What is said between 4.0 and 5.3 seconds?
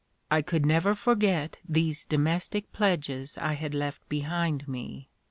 behind me.